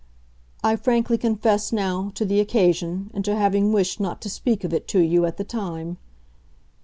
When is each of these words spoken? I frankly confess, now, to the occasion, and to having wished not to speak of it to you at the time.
I 0.63 0.77
frankly 0.77 1.19
confess, 1.19 1.71
now, 1.71 2.11
to 2.15 2.25
the 2.25 2.39
occasion, 2.39 3.11
and 3.13 3.23
to 3.23 3.35
having 3.35 3.71
wished 3.71 3.99
not 3.99 4.19
to 4.23 4.31
speak 4.31 4.63
of 4.63 4.73
it 4.73 4.87
to 4.87 4.99
you 4.99 5.27
at 5.27 5.37
the 5.37 5.43
time. 5.43 5.97